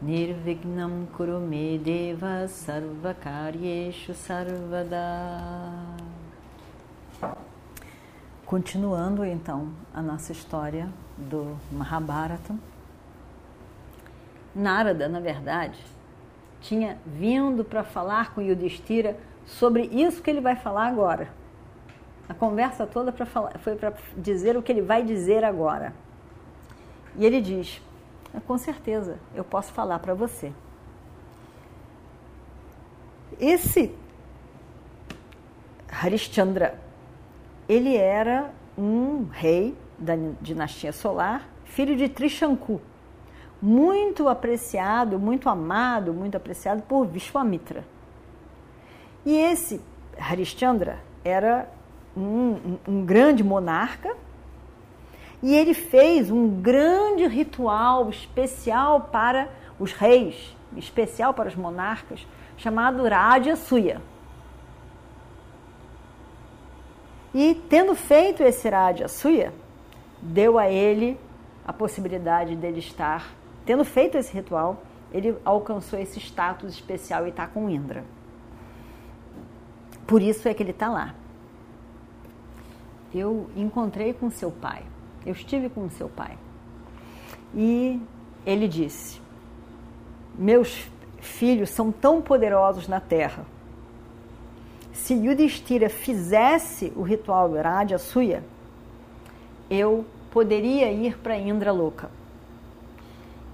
[0.00, 5.72] Nirvignam Kurume Deva Sarvakaryeshu Sarvada
[8.44, 12.54] Continuando então a nossa história do Mahabharata,
[14.54, 15.82] Narada, na verdade,
[16.60, 19.16] tinha vindo para falar com Yudhishthira
[19.46, 21.28] sobre isso que ele vai falar agora.
[22.28, 25.94] A conversa toda pra falar, foi para dizer o que ele vai dizer agora.
[27.16, 27.80] E ele diz:
[28.44, 30.52] Com certeza, eu posso falar para você.
[33.40, 33.94] Esse
[35.88, 36.78] Harishchandra,
[37.68, 42.80] ele era um rei da dinastia solar, filho de Trishanku,
[43.60, 47.84] muito apreciado, muito amado, muito apreciado por Vishwamitra.
[49.24, 49.80] E esse
[50.18, 51.68] Harishchandra era
[52.16, 54.16] um, um grande monarca
[55.42, 59.48] e ele fez um grande ritual especial para
[59.78, 64.00] os reis, especial para os monarcas, chamado Raja Suya.
[67.34, 69.52] E tendo feito esse Raja Suya,
[70.22, 71.18] deu a ele
[71.66, 73.30] a possibilidade dele estar,
[73.66, 78.04] tendo feito esse ritual, ele alcançou esse status especial e está com Indra.
[80.06, 81.14] Por isso é que ele está lá.
[83.12, 84.82] Eu encontrei com seu pai,
[85.26, 86.38] eu estive com seu pai.
[87.54, 88.00] E
[88.46, 89.20] ele disse:
[90.38, 90.88] Meus
[91.18, 93.44] filhos são tão poderosos na terra
[95.06, 98.42] se Yudhishthira fizesse o ritual Radha Suya,
[99.70, 102.10] eu poderia ir para Indra Loka.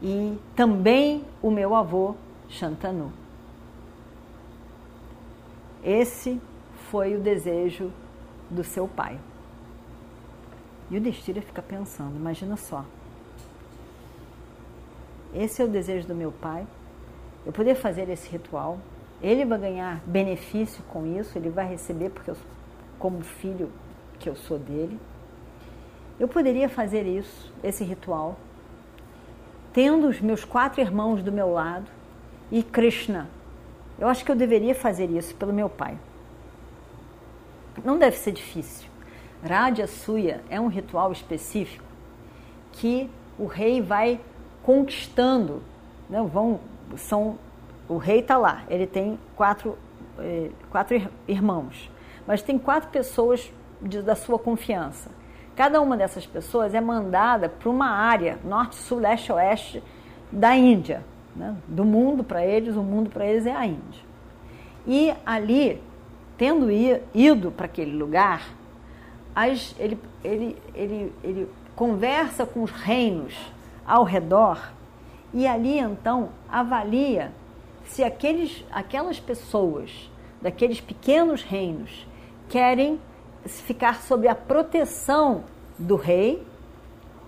[0.00, 2.14] E também o meu avô
[2.48, 3.12] Shantanu.
[5.84, 6.40] Esse
[6.90, 7.92] foi o desejo
[8.48, 9.18] do seu pai.
[10.90, 12.84] E o Destira fica pensando, imagina só.
[15.34, 16.66] Esse é o desejo do meu pai.
[17.46, 18.78] Eu poder fazer esse ritual,
[19.22, 22.36] ele vai ganhar benefício com isso, ele vai receber, porque eu,
[22.98, 23.70] como filho
[24.18, 24.98] que eu sou dele.
[26.20, 28.36] Eu poderia fazer isso, esse ritual,
[29.72, 31.90] tendo os meus quatro irmãos do meu lado
[32.50, 33.28] e Krishna.
[33.98, 35.96] Eu acho que eu deveria fazer isso pelo meu pai.
[37.84, 38.91] Não deve ser difícil.
[39.44, 41.84] Radha Suya é um ritual específico
[42.72, 44.20] que o rei vai
[44.62, 45.62] conquistando,
[46.08, 46.22] né?
[46.22, 46.60] Vão,
[46.96, 47.38] são
[47.88, 49.76] o rei está lá, ele tem quatro,
[50.18, 51.90] eh, quatro irmãos,
[52.26, 55.10] mas tem quatro pessoas de, da sua confiança.
[55.54, 59.82] Cada uma dessas pessoas é mandada para uma área, norte, sul, leste, oeste
[60.30, 61.04] da Índia.
[61.36, 61.54] Né?
[61.66, 64.02] Do mundo para eles, o mundo para eles é a Índia.
[64.86, 65.82] E ali,
[66.38, 68.42] tendo ido para aquele lugar,
[69.34, 73.34] as, ele, ele, ele, ele conversa com os reinos
[73.86, 74.72] ao redor
[75.32, 77.32] e ali então avalia
[77.84, 80.10] se aqueles, aquelas pessoas
[80.40, 82.06] daqueles pequenos reinos
[82.48, 83.00] querem
[83.46, 85.44] ficar sob a proteção
[85.78, 86.46] do rei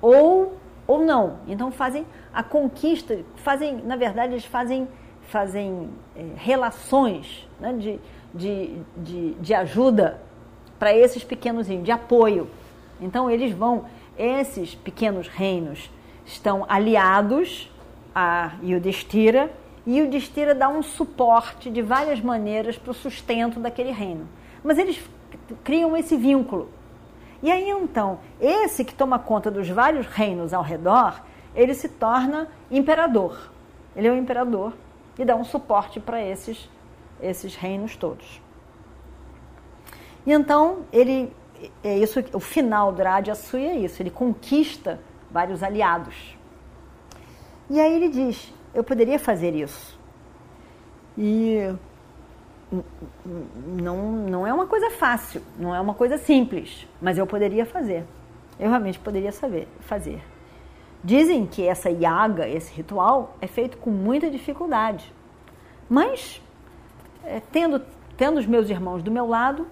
[0.00, 0.56] ou,
[0.86, 1.38] ou não.
[1.46, 4.88] Então fazem a conquista, fazem, na verdade, eles fazem,
[5.28, 8.00] fazem é, relações né, de,
[8.34, 10.20] de, de, de ajuda
[10.78, 12.48] para esses pequenos de apoio.
[13.00, 13.84] Então eles vão,
[14.18, 15.90] esses pequenos reinos
[16.24, 17.70] estão aliados
[18.14, 19.50] a Yudhishthira
[19.86, 24.28] e o Destira dá um suporte de várias maneiras para o sustento daquele reino.
[24.64, 25.00] Mas eles
[25.62, 26.68] criam esse vínculo.
[27.42, 31.22] E aí então, esse que toma conta dos vários reinos ao redor,
[31.54, 33.50] ele se torna imperador.
[33.94, 34.72] Ele é o imperador
[35.18, 36.68] e dá um suporte para esses,
[37.22, 38.40] esses reinos todos.
[40.26, 41.32] E então, ele
[41.82, 44.98] é isso, o final do Radyasuya é isso, ele conquista
[45.30, 46.36] vários aliados.
[47.70, 49.98] E aí ele diz: eu poderia fazer isso.
[51.16, 51.74] E
[53.64, 58.04] não, não é uma coisa fácil, não é uma coisa simples, mas eu poderia fazer.
[58.58, 60.22] Eu realmente poderia saber, fazer.
[61.02, 65.12] Dizem que essa yaga, esse ritual, é feito com muita dificuldade.
[65.88, 66.42] Mas,
[67.24, 67.80] é, tendo,
[68.16, 69.66] tendo os meus irmãos do meu lado,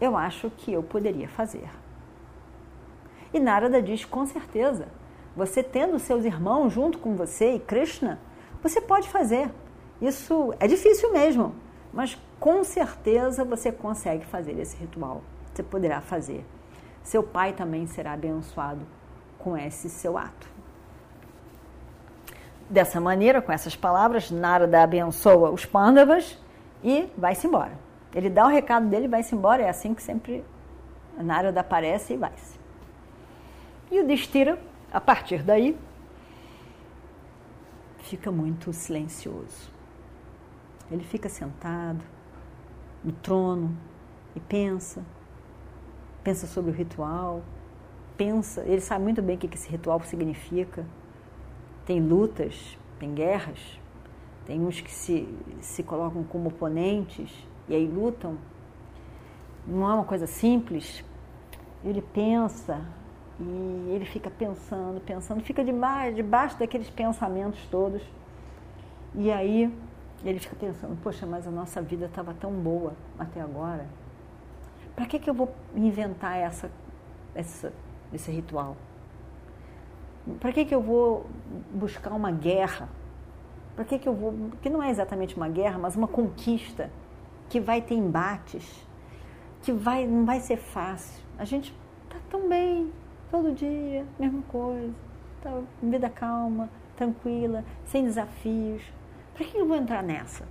[0.00, 1.68] eu acho que eu poderia fazer.
[3.32, 4.88] E Narada diz com certeza:
[5.36, 8.18] você tendo seus irmãos junto com você e Krishna,
[8.62, 9.50] você pode fazer.
[10.00, 11.54] Isso é difícil mesmo,
[11.92, 15.22] mas com certeza você consegue fazer esse ritual.
[15.52, 16.44] Você poderá fazer.
[17.02, 18.86] Seu pai também será abençoado
[19.38, 20.48] com esse seu ato.
[22.70, 26.38] Dessa maneira, com essas palavras, Narada abençoa os Pandavas
[26.84, 27.87] e vai-se embora.
[28.14, 29.62] Ele dá o recado dele e vai-se embora.
[29.62, 30.44] É assim que sempre
[31.16, 32.58] Narada aparece e vai-se.
[33.90, 34.58] E o Destira,
[34.92, 35.76] a partir daí,
[37.98, 39.70] fica muito silencioso.
[40.90, 42.02] Ele fica sentado
[43.04, 43.76] no trono
[44.34, 45.04] e pensa,
[46.22, 47.42] pensa sobre o ritual,
[48.16, 50.86] pensa, ele sabe muito bem o que esse ritual significa.
[51.84, 53.80] Tem lutas, tem guerras,
[54.46, 55.28] tem uns que se,
[55.60, 57.30] se colocam como oponentes
[57.68, 58.36] e aí lutam.
[59.66, 61.04] Não é uma coisa simples.
[61.84, 62.80] Ele pensa
[63.40, 68.02] e ele fica pensando, pensando, fica debaixo, debaixo daqueles pensamentos todos.
[69.14, 69.72] E aí
[70.24, 73.86] ele fica pensando, poxa, mas a nossa vida estava tão boa até agora.
[74.96, 76.70] Para que, que eu vou inventar essa,
[77.34, 77.72] essa,
[78.12, 78.76] esse ritual?
[80.40, 81.26] Para que, que eu vou
[81.72, 82.88] buscar uma guerra?
[83.76, 84.34] Para que, que eu vou.
[84.60, 86.90] Que não é exatamente uma guerra, mas uma conquista
[87.48, 88.86] que vai ter embates,
[89.62, 91.22] que vai, não vai ser fácil.
[91.38, 91.74] A gente
[92.04, 92.92] está tão bem,
[93.30, 94.92] todo dia, mesma coisa,
[95.42, 98.82] tá, vida calma, tranquila, sem desafios.
[99.34, 100.46] Para que eu vou entrar nessa?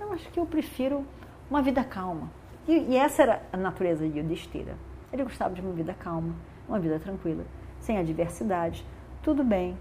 [0.00, 1.04] Eu acho que eu prefiro
[1.50, 2.30] uma vida calma.
[2.66, 4.76] E, e essa era a natureza de Yudhishthira.
[5.12, 6.34] Ele gostava de uma vida calma,
[6.68, 7.44] uma vida tranquila,
[7.80, 8.86] sem adversidade.
[9.22, 9.76] Tudo bem,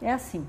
[0.00, 0.46] é assim.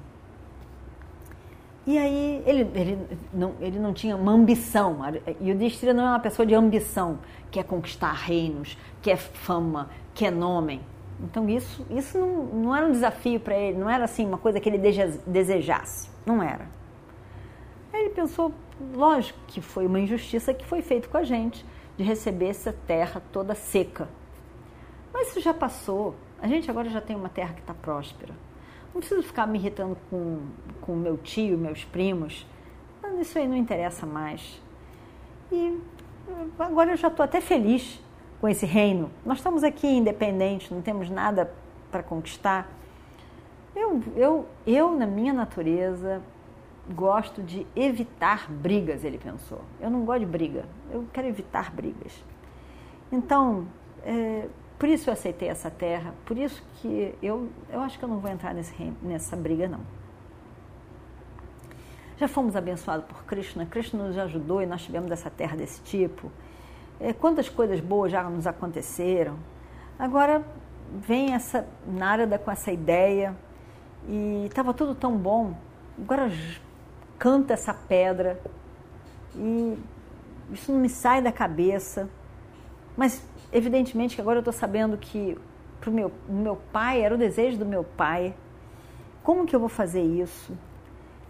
[1.88, 5.00] E aí ele, ele, não, ele não tinha uma ambição.
[5.40, 7.20] E o Destira não é uma pessoa de ambição,
[7.50, 10.82] quer conquistar reinos, quer fama, quer nome.
[11.24, 14.60] Então isso, isso não, não era um desafio para ele, não era assim uma coisa
[14.60, 14.78] que ele
[15.26, 16.10] desejasse.
[16.26, 16.68] Não era.
[17.94, 18.54] Aí ele pensou,
[18.94, 23.22] lógico que foi uma injustiça que foi feita com a gente, de receber essa terra
[23.32, 24.10] toda seca.
[25.14, 26.16] Mas isso já passou.
[26.42, 28.34] A gente agora já tem uma terra que está próspera.
[28.94, 30.40] Não preciso ficar me irritando com,
[30.82, 32.46] com meu tio, meus primos.
[33.20, 34.62] Isso aí não interessa mais.
[35.52, 35.80] E
[36.60, 38.02] agora eu já estou até feliz
[38.40, 39.10] com esse reino.
[39.26, 41.52] Nós estamos aqui independentes, não temos nada
[41.92, 42.70] para conquistar.
[43.76, 46.22] Eu, eu, eu, na minha natureza,
[46.90, 49.62] gosto de evitar brigas, ele pensou.
[49.80, 52.24] Eu não gosto de briga, eu quero evitar brigas.
[53.12, 53.68] Então,
[54.04, 54.48] é,
[54.78, 58.20] por isso eu aceitei essa terra, por isso que eu, eu acho que eu não
[58.20, 59.80] vou entrar nesse, nessa briga, não.
[62.18, 66.32] Já fomos abençoados por Krishna, Krishna nos ajudou e nós tivemos essa terra desse tipo.
[67.00, 69.38] É, quantas coisas boas já nos aconteceram.
[70.00, 70.44] Agora
[70.92, 73.36] vem essa Narada com essa ideia
[74.08, 75.56] e estava tudo tão bom.
[76.00, 76.32] Agora
[77.20, 78.40] canta essa pedra
[79.36, 79.78] e
[80.52, 82.10] isso não me sai da cabeça.
[82.96, 85.38] Mas evidentemente que agora eu estou sabendo que
[85.80, 88.34] para o meu, meu pai, era o desejo do meu pai.
[89.24, 90.58] Como que eu vou fazer isso?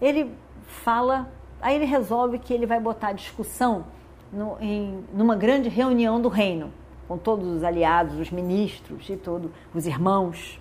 [0.02, 0.32] Ele
[0.64, 1.30] fala,
[1.62, 3.86] aí ele resolve que ele vai botar a discussão
[4.32, 6.72] no, em, numa grande reunião do reino,
[7.08, 10.60] com todos os aliados, os ministros e todos os irmãos.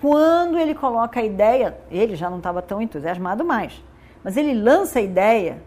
[0.00, 3.82] Quando ele coloca a ideia, ele já não estava tão entusiasmado mais,
[4.22, 5.62] mas ele lança a ideia,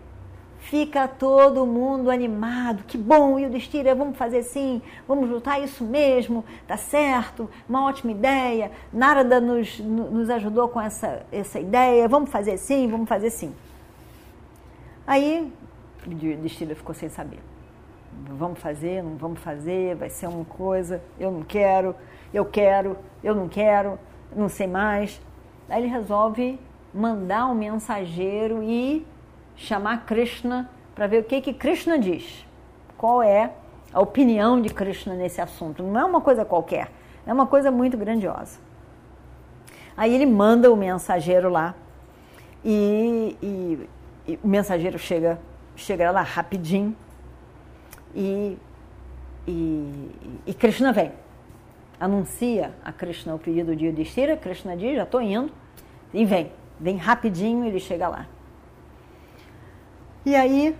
[0.62, 2.84] fica todo mundo animado.
[2.84, 8.72] Que bom, Yudhishthira, vamos fazer assim, vamos lutar isso mesmo, tá certo, uma ótima ideia.
[8.94, 13.54] Narada nos, nos ajudou com essa, essa ideia, vamos fazer assim, vamos fazer assim.
[15.06, 15.52] Aí
[16.08, 17.40] Yudhishthira ficou sem saber.
[18.30, 21.96] Vamos fazer, não vamos fazer, vai ser uma coisa, eu não quero,
[22.34, 23.98] eu quero, eu não quero,
[24.36, 25.20] não sei mais.
[25.68, 26.60] Aí ele resolve
[26.94, 29.06] mandar um mensageiro e
[29.56, 32.46] chamar Krishna para ver o que, que Krishna diz.
[32.98, 33.52] Qual é
[33.94, 35.84] a opinião de Krishna nesse assunto.
[35.84, 36.90] Não é uma coisa qualquer,
[37.26, 38.60] é uma coisa muito grandiosa.
[39.96, 41.76] Aí ele manda o mensageiro lá
[42.64, 43.90] e, e,
[44.28, 45.40] e o mensageiro chega,
[45.76, 46.96] chega lá rapidinho
[48.16, 48.58] e,
[49.48, 50.12] e,
[50.48, 51.12] e Krishna vem.
[52.00, 55.52] Anuncia a Krishna o pedido de Yudhishthira, Krishna diz, já estou indo,
[56.14, 56.52] e vem.
[56.80, 58.26] Vem rapidinho, ele chega lá.
[60.26, 60.76] E aí,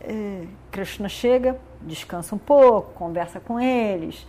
[0.00, 4.26] eh, Krishna chega, descansa um pouco, conversa com eles.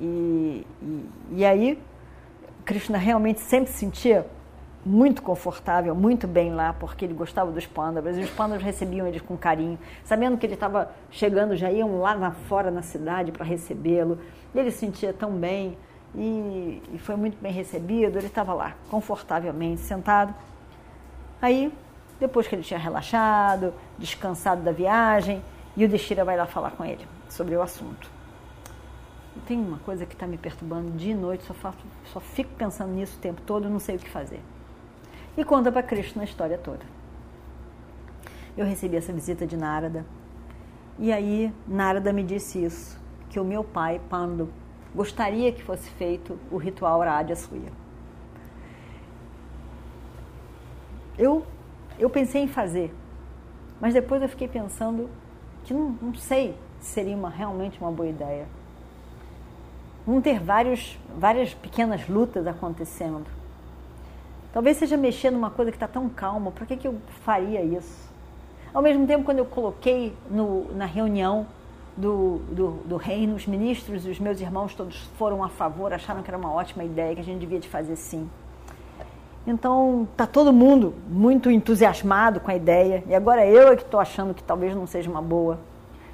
[0.00, 1.78] E, e, e aí,
[2.64, 4.26] Krishna realmente sempre se sentia
[4.84, 9.20] muito confortável, muito bem lá, porque ele gostava dos pândalas, e os pândalas recebiam ele
[9.20, 13.44] com carinho, sabendo que ele estava chegando, já iam lá na, fora na cidade para
[13.44, 14.18] recebê-lo,
[14.54, 15.76] ele se sentia tão bem,
[16.14, 20.34] e, e foi muito bem recebido, ele estava lá, confortavelmente, sentado,
[21.42, 21.72] Aí
[22.20, 25.42] depois que ele tinha relaxado, descansado da viagem,
[25.76, 28.10] e o Destira vai lá falar com ele sobre o assunto.
[29.46, 31.78] Tem uma coisa que está me perturbando de noite, só, faço,
[32.12, 34.40] só fico pensando nisso o tempo todo, não sei o que fazer.
[35.36, 36.84] E conta para Krishna a história toda.
[38.56, 40.04] Eu recebi essa visita de Narada,
[40.98, 43.00] e aí Narada me disse isso,
[43.30, 44.52] que o meu pai, Pando,
[44.94, 47.72] gostaria que fosse feito o ritual Radha Suya.
[51.16, 51.46] Eu,
[52.00, 52.92] eu pensei em fazer,
[53.80, 55.08] mas depois eu fiquei pensando
[55.64, 58.46] que não, não sei se seria uma, realmente uma boa ideia.
[60.06, 63.26] Vão ter vários, várias pequenas lutas acontecendo.
[64.52, 68.10] Talvez seja mexer numa coisa que está tão calma, por que, que eu faria isso?
[68.72, 71.46] Ao mesmo tempo, quando eu coloquei no, na reunião
[71.96, 76.22] do, do, do, reino, os ministros e os meus irmãos todos foram a favor, acharam
[76.22, 78.28] que era uma ótima ideia, que a gente devia de fazer sim.
[79.46, 83.98] Então, está todo mundo muito entusiasmado com a ideia, e agora eu é que estou
[83.98, 85.58] achando que talvez não seja uma boa.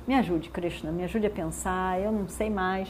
[0.06, 2.88] Me ajude, Krishna, me ajude a pensar, eu não sei mais,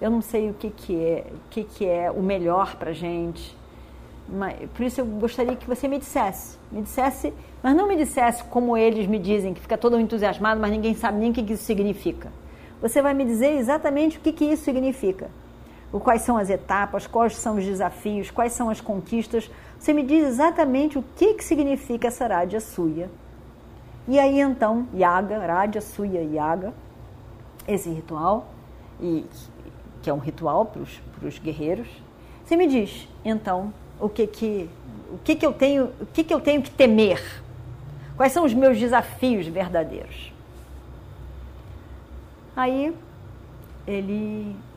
[0.00, 3.56] eu não sei o que, que é, o que, que é o melhor para gente.
[4.28, 8.42] Mas, por isso eu gostaria que você me dissesse, me dissesse, mas não me dissesse
[8.44, 11.52] como eles me dizem, que fica todo entusiasmado, mas ninguém sabe nem o que, que
[11.52, 12.32] isso significa.
[12.82, 15.30] Você vai me dizer exatamente o que, que isso significa.
[15.92, 19.50] Quais são as etapas, quais são os desafios, quais são as conquistas.
[19.78, 23.08] Você me diz exatamente o que, que significa essa Radha Suya.
[24.06, 26.74] E aí então, Yaga, Radha Suya Yaga,
[27.66, 28.48] esse ritual,
[29.00, 29.24] e,
[30.02, 31.88] que é um ritual para os guerreiros,
[32.46, 34.70] você me diz então o que que
[35.12, 37.42] o que que eu tenho o que que eu tenho que temer
[38.16, 40.32] quais são os meus desafios verdadeiros
[42.54, 42.94] aí
[43.84, 44.54] ele